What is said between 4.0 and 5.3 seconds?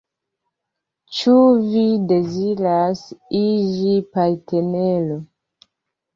partnero?